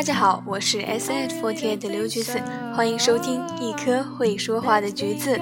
[0.00, 2.40] 大家好，我是 S H Forty Eight 的刘橘子，
[2.74, 5.38] 欢迎收听一颗会说话的橘子。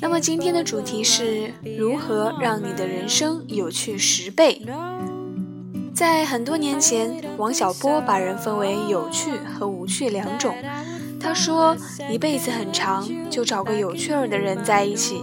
[0.00, 4.60] 那么今天的主题是如何让你的人生有趣十倍。
[5.94, 10.56] 在很多年前，王小波把人分为有趣和无趣两种。
[11.20, 11.76] 他说
[12.10, 15.22] ：“一辈子很长，就找个有趣儿的人在一起。”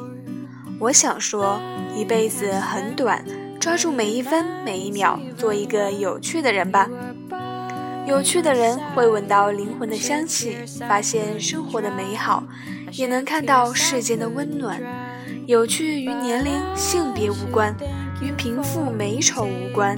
[0.80, 1.60] 我想说，
[1.94, 3.21] 一辈子很短，
[3.60, 6.90] 抓住每一分每一秒，做一个有趣的人吧。
[8.09, 12.44] 有趣的人会闻到灵魂的香气，发现生活的美好，
[12.94, 14.82] 也能看到世间的温暖。
[15.45, 17.76] 有趣与年龄、性别无关，
[18.20, 19.95] 与贫富美丑无关，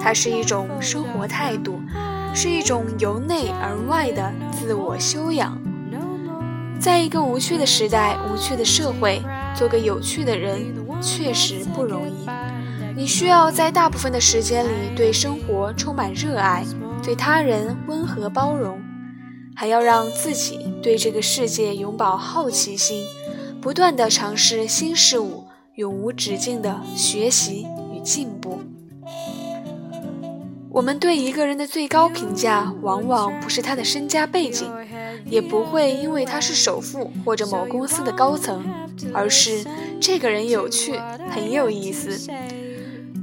[0.00, 1.78] 它是一种生活态度。
[2.32, 5.60] 是一种由内而外的自我修养。
[6.78, 9.20] 在一个无趣的时代、无趣的社会，
[9.54, 12.26] 做个有趣的人确实不容易。
[12.96, 16.64] 你需要在大部分的时间里对生活充满热爱，
[17.10, 18.80] 对他人温和包容，
[19.56, 23.04] 还要让自己对这个世界永葆好奇心，
[23.60, 25.42] 不断的尝试新事物，
[25.74, 28.60] 永无止境的学习与进步。
[30.70, 34.72] 我们对一个人的最高评价，往往不是他的身家背景，
[35.26, 38.64] 也不会因为他是首富或者某公司的高层，
[39.12, 39.66] 而是
[40.00, 40.94] 这个人有趣，
[41.28, 42.32] 很有意思。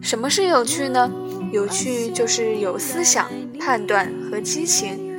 [0.01, 1.09] 什么是有趣呢？
[1.51, 3.27] 有趣就是有思想、
[3.59, 5.13] 判断和激情。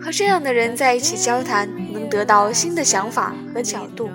[0.00, 4.10] 和这样的人在一起交谈，能得到新的想法和角度。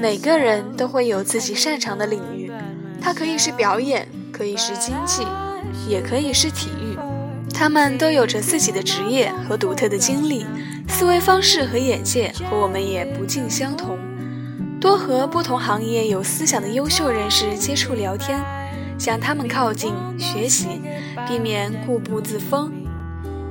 [0.00, 2.52] 每个人都会有自己擅长的领域，
[3.00, 5.26] 它可以是表演，可以是经济。
[5.88, 6.96] 也可以是体育，
[7.52, 10.46] 他们都有着自己的职业和独特的经历，
[10.88, 13.98] 思维方式和眼界和我们也不尽相同。
[14.80, 18.40] 多和不同行业有思想的优秀人士接触聊天，
[18.98, 20.80] 向他们靠近学习，
[21.28, 22.72] 避免固步自封。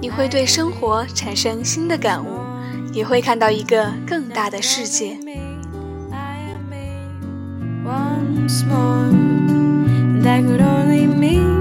[0.02, 2.40] 你会对生活产生新的感悟，
[2.92, 5.18] 也会看到一个更大的世界。
[7.86, 11.55] Once more, and I could only meet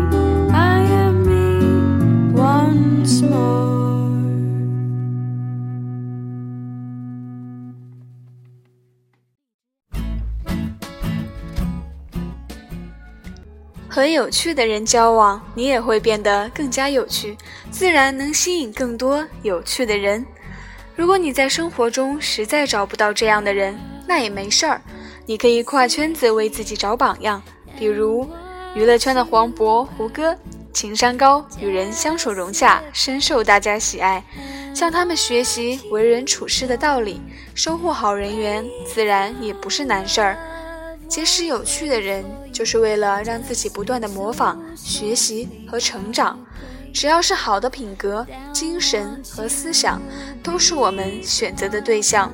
[13.94, 17.38] 和有趣的人交往，你也会变得更加有趣，
[17.70, 20.26] 自然能吸引更多有趣的人。
[20.96, 24.82] 如果你在生活中实在找不到这样的人，那也没事儿，
[25.26, 27.40] 你可以跨圈子为自己找榜样，
[27.78, 28.28] 比如
[28.74, 30.36] 娱乐圈的黄渤、胡歌，
[30.72, 34.24] 情商高，与人相处融洽，深受大家喜爱。
[34.74, 37.20] 向他们学习为人处事的道理，
[37.54, 40.36] 收获好人缘，自然也不是难事儿。
[41.08, 46.38] 结识有趣的人，就是为了让自己不断的模仿、学习和成长。
[46.92, 50.00] 只要是好的品格、精神和思想，
[50.42, 52.32] 都是我们选择的对象。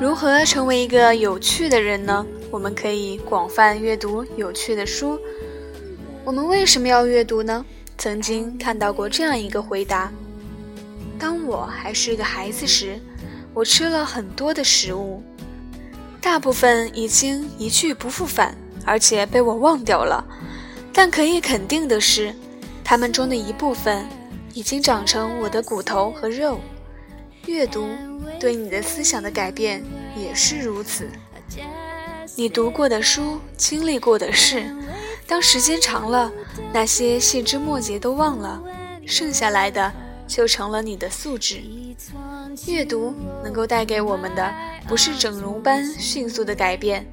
[0.00, 2.26] 如何成为一个有趣的人呢？
[2.50, 5.18] 我们可以广泛阅读有趣的书。
[6.24, 7.64] 我们为什么要阅读呢？
[7.96, 10.12] 曾经看到过这样一个回答：
[11.16, 13.00] 当我还是个孩子时，
[13.54, 15.22] 我吃了很多的食物。
[16.24, 20.24] 大部分已经一去不复返，而且被我忘掉了。
[20.90, 22.34] 但可以肯定的是，
[22.82, 24.08] 它们中的一部分
[24.54, 26.58] 已经长成我的骨头和肉。
[27.44, 27.86] 阅读
[28.40, 29.84] 对你的思想的改变
[30.16, 31.06] 也是如此。
[32.34, 34.74] 你读过的书、经历过的事，
[35.26, 36.32] 当时间长了，
[36.72, 38.62] 那些细枝末节都忘了，
[39.06, 39.92] 剩下来的
[40.26, 41.62] 就成了你的素质。
[42.66, 44.52] 阅读能够带给我们的，
[44.88, 47.06] 不是整容般迅速的改变，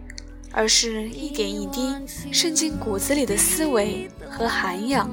[0.51, 1.95] 而是一点一滴
[2.31, 5.09] 渗进骨子里的思维和涵养。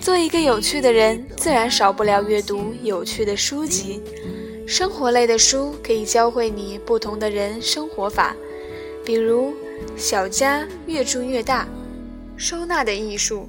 [0.00, 4.00] 做一个有趣的人，自然少不了阅读有趣的书籍。
[4.66, 8.36] 生活类的书可以教会你不同的人生活法，
[9.04, 9.50] 比如
[9.96, 11.64] 《小家越住越大》
[12.36, 13.40] 《收纳的艺术》，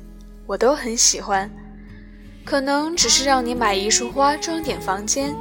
[0.46, 1.50] 我都很喜欢。
[2.46, 5.36] 可能只是让你买一束花装点房间。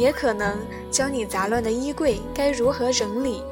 [0.00, 0.56] 也可能
[0.90, 3.42] 教你杂乱的衣柜该如何整理，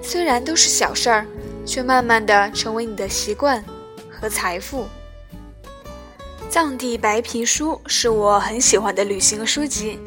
[0.00, 1.26] 虽然都是小事儿，
[1.66, 3.62] 却慢慢的成为你的习惯
[4.08, 4.86] 和财富。
[6.48, 9.98] 藏地白皮书是我很喜欢的旅行书籍，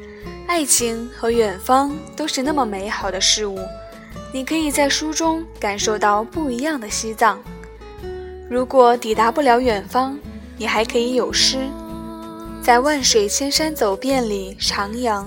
[0.47, 3.59] 爱情和远方都是那么美好的事物，
[4.33, 7.37] 你可以在书中感受到不一样的西藏。
[8.49, 10.17] 如果抵达不了远方，
[10.57, 11.57] 你还可以有诗，
[12.63, 15.25] 在万水千山走遍里徜徉。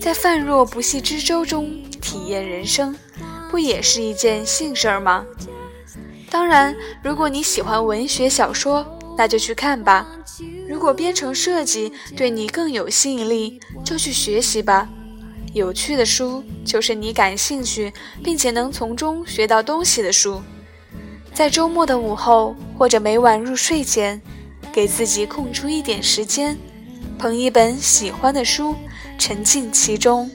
[0.00, 2.94] 在泛若不系之舟中体验人生，
[3.50, 5.24] 不也是一件幸事儿吗？
[6.30, 8.86] 当然，如果你喜欢文学小说，
[9.16, 10.06] 那就去看吧。
[10.68, 14.88] 如果编程设计对你更有吸引力，就去学习吧。
[15.54, 17.90] 有趣的书就是你感兴趣
[18.22, 20.42] 并且能从中学到东西的书。
[21.32, 24.20] 在周末的午后或者每晚入睡前，
[24.72, 26.58] 给自己空出一点时间，
[27.18, 28.74] 捧一本喜欢的书，
[29.18, 30.30] 沉浸其中。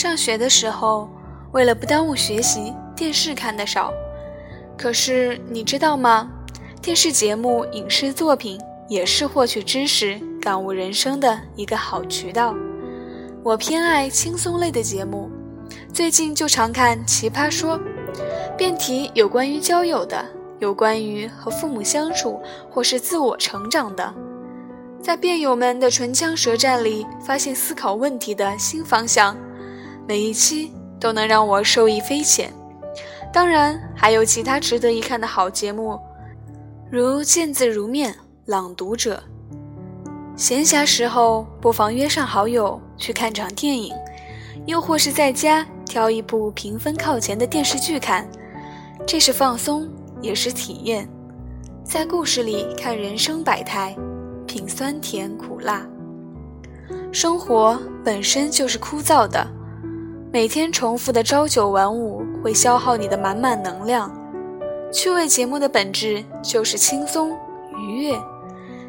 [0.00, 1.10] 上学的时候，
[1.52, 3.92] 为了不耽误学习，电视看得少。
[4.74, 6.26] 可是你知道吗？
[6.80, 8.58] 电视节目、影视作品
[8.88, 12.54] 也是获取知识、感悟人生的一个好渠道。
[13.44, 15.30] 我偏爱轻松类的节目，
[15.92, 17.78] 最近就常看《奇葩说》，
[18.56, 20.24] 辩题有关于交友的，
[20.60, 24.14] 有关于和父母相处或是自我成长的，
[25.02, 29.36] 在辩友们的唇枪舌战里，发现思考问题的新方向。
[30.10, 32.52] 每一期都能让我受益匪浅，
[33.32, 35.96] 当然还有其他值得一看的好节目，
[36.90, 38.12] 如《见字如面》
[38.46, 39.22] 《朗读者》。
[40.34, 43.94] 闲暇时候不妨约上好友去看场电影，
[44.66, 48.28] 又或是在家挑一部评分靠前的电视剧看，
[49.06, 49.88] 这是放松，
[50.20, 51.08] 也是体验，
[51.84, 53.96] 在故事里看人生百态，
[54.44, 55.86] 品酸甜苦辣。
[57.12, 59.46] 生活本身就是枯燥的。
[60.32, 64.08] 每天重复的朝九晚五会消耗你的满满能量。
[64.92, 67.36] 趣味节目的本质就是轻松
[67.76, 68.16] 愉悦，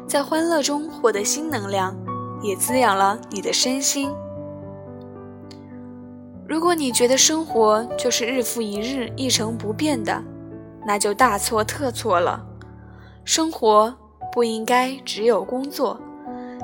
[0.06, 1.96] 在欢乐中获得新能量，
[2.42, 4.08] 也滋养了你的身心。
[6.46, 10.22] 如果你觉得生活就是日复一日一成不变的，
[10.86, 12.46] 那就大错特错了。
[13.24, 13.92] 生活
[14.32, 15.98] 不应该只有工作，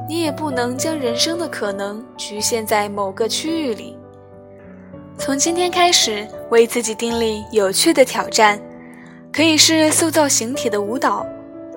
[0.09, 3.98] 你也不能将人生的可能局限在某个区域里。
[5.19, 8.59] 从今天开始，为自己订立有趣的挑战，
[9.32, 11.26] 可以是塑造形体的舞蹈，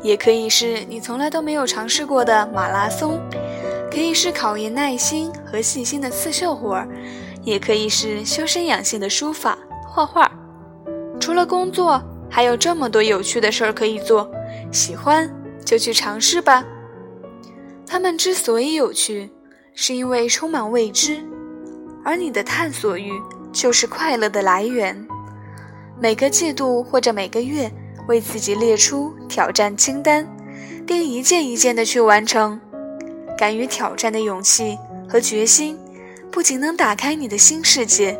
[0.04, 3.20] 也可以是你从来都没有尝试过的马拉松，
[3.92, 6.88] 可以是考验耐心和细心的刺绣活儿，
[7.44, 9.58] 也可以是修身养性的书法、
[9.88, 10.32] 画画。
[11.20, 14.30] 除了工作，还有这么多有趣的事儿可以做，
[14.72, 15.30] 喜欢
[15.66, 16.64] 就去尝试吧。
[17.88, 19.30] 他们之所以有趣，
[19.74, 21.22] 是因为充满未知。
[22.04, 23.12] 而你的探索欲
[23.52, 25.08] 就是快乐的来源。
[26.00, 27.72] 每个季度或者每个月，
[28.08, 30.28] 为自己列出挑战清单，
[30.86, 32.60] 并一件一件的去完成。
[33.38, 34.78] 敢于挑战的勇气
[35.08, 35.78] 和决心，
[36.32, 38.20] 不仅能打开你的新世界，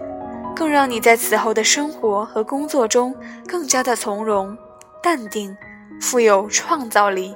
[0.56, 3.16] 更让你在此后的生活和工作中
[3.48, 4.56] 更加的从容、
[5.02, 5.56] 淡定、
[6.00, 7.36] 富有创造力。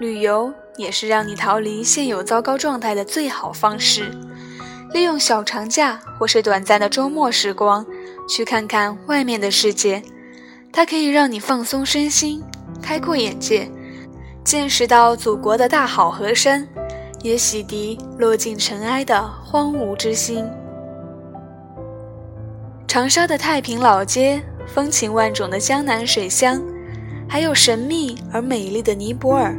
[0.00, 4.10] 旅游也是让你逃离现有糟糕状态的最好方式。
[4.92, 7.84] 利用小长假或是短暂的周末时光，
[8.28, 10.02] 去看看外面的世界。
[10.72, 12.42] 它可以让你放松身心，
[12.80, 13.70] 开阔眼界，
[14.44, 16.66] 见识到祖国的大好河山，
[17.22, 20.48] 也洗涤落尽尘埃的荒芜之心。
[22.86, 26.62] 长沙的太平老街，风情万种的江南水乡，
[27.28, 29.54] 还有神秘而美丽的尼泊尔。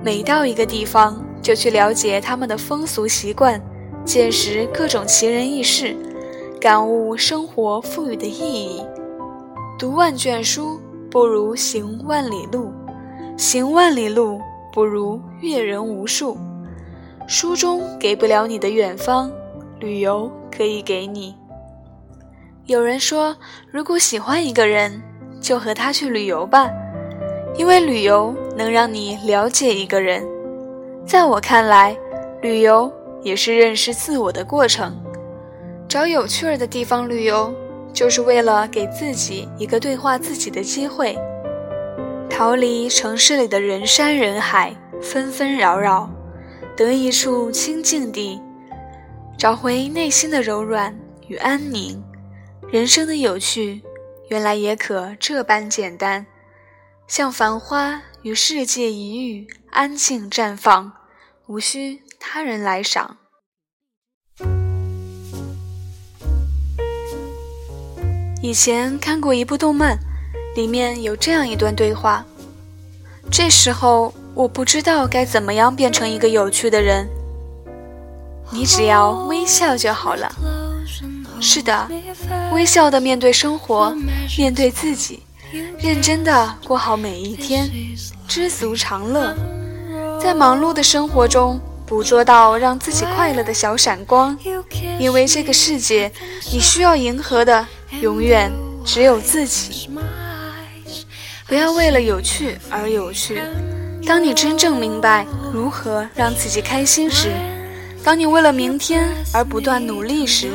[0.00, 3.60] 每到一个地方，就去了解他们的风俗习惯。
[4.08, 5.94] 见识各种奇人异事，
[6.58, 8.82] 感悟生活赋予的意义。
[9.78, 12.72] 读万卷书不如行万里路，
[13.36, 14.40] 行万里路
[14.72, 16.38] 不如阅人无数。
[17.26, 19.30] 书中给不了你的远方，
[19.78, 21.34] 旅游可以给你。
[22.64, 23.36] 有人说，
[23.70, 25.02] 如果喜欢一个人，
[25.38, 26.70] 就和他去旅游吧，
[27.58, 30.26] 因为旅游能让你了解一个人。
[31.04, 31.94] 在我看来，
[32.40, 32.90] 旅游。
[33.22, 34.96] 也是认识自我的过程。
[35.88, 37.54] 找有趣儿的地方旅游，
[37.92, 41.16] 就是为了给自己一个对话自己的机会，
[42.28, 46.10] 逃离城市里的人山人海、纷纷扰扰，
[46.76, 48.40] 得一处清静地，
[49.38, 50.94] 找回内心的柔软
[51.26, 52.02] 与安宁。
[52.70, 53.80] 人生的有趣，
[54.28, 56.26] 原来也可这般简单，
[57.06, 60.92] 像繁花与世界一遇，安静绽放，
[61.46, 62.02] 无需。
[62.20, 63.16] 他人来赏。
[68.42, 69.98] 以前看过一部动漫，
[70.54, 72.24] 里面有这样一段对话。
[73.30, 77.08] 这时候我不知道该怎么样变成一个有趣的人。
[78.50, 80.32] 你只要微笑就好了。
[81.40, 81.88] 是的，
[82.52, 83.94] 微笑的面对生活，
[84.36, 85.22] 面对自己，
[85.78, 87.70] 认真的过好每一天，
[88.26, 89.36] 知足常乐。
[90.20, 94.36] 在忙碌的生活中，捕捉到让自己快乐的小闪光。
[94.98, 96.12] 因为这个世界，
[96.52, 97.66] 你需要迎合的
[98.02, 98.52] 永远
[98.84, 99.88] 只有自己。
[101.46, 103.42] 不要为了有趣而有趣。
[104.06, 107.32] 当你真正明白如何让自己开心时，
[108.04, 110.50] 当你为了明天而不断努力时，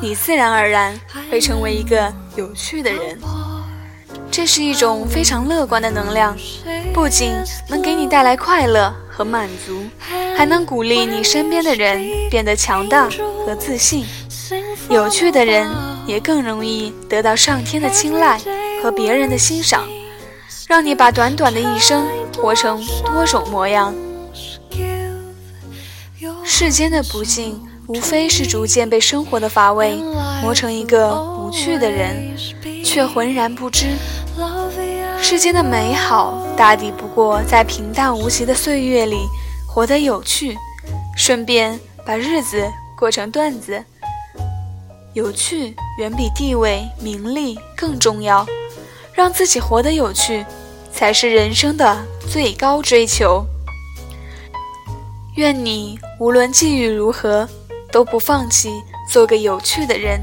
[0.00, 0.98] 你自然而然
[1.30, 3.18] 会成为一个有趣的人。
[4.30, 6.36] 这是一种非常乐观的能量，
[6.94, 7.32] 不仅
[7.68, 9.82] 能给你带来快乐和满足，
[10.34, 13.06] 还能鼓励你身边的人变得强大
[13.44, 14.06] 和自信。
[14.88, 15.70] 有趣的人
[16.06, 18.40] 也更容易得到上天的青睐
[18.82, 19.86] 和别人的欣赏。
[20.66, 22.06] 让你把短短的一生
[22.38, 23.94] 活成多种模样。
[26.42, 29.96] 世间的不幸，无非是逐渐被生活的乏味
[30.42, 32.34] 磨成一个无趣的人，
[32.82, 33.88] 却浑然不知，
[35.22, 39.28] 世间的美好大抵不过在平淡无奇的岁月里
[39.68, 40.56] 活得有趣，
[41.16, 43.84] 顺便把日子过成段子。
[45.12, 48.46] 有趣远比地位名利更重要，
[49.12, 50.44] 让自己活得有趣。
[50.92, 53.46] 才是人生的最高追求。
[55.36, 57.48] 愿你无论际遇如何，
[57.92, 60.20] 都不放弃做个有趣的人。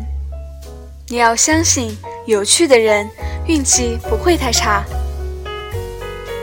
[1.07, 3.09] 你要相信，有趣的人
[3.47, 4.83] 运气不会太差。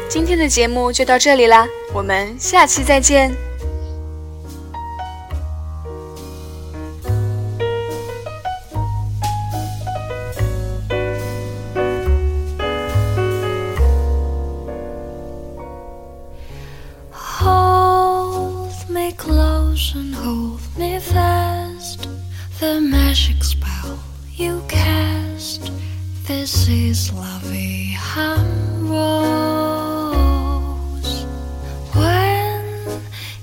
[0.08, 3.34] 今天的节目就到这里啦，我们下期再见。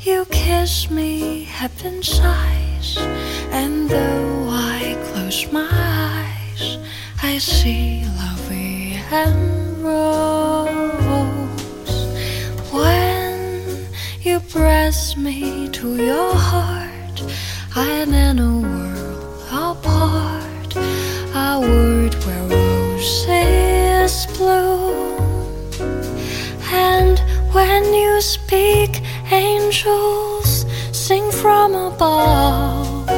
[0.04, 2.98] You kiss me heaven sighs
[3.52, 6.78] and though I close my eyes
[7.24, 10.32] i see lovely rainbows
[12.72, 13.88] when
[14.22, 17.24] you press me to your heart,
[17.76, 18.91] I'm in a world
[28.22, 29.02] speak,
[29.32, 33.10] angels sing from above.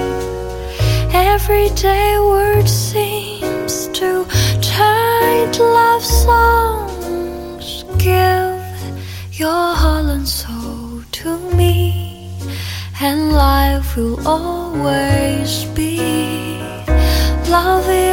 [1.13, 4.25] Everyday word seems to
[4.61, 7.83] turn love songs.
[7.97, 8.63] Give
[9.33, 12.31] your heart and soul to me,
[13.01, 15.97] and life will always be
[17.49, 18.03] lovely.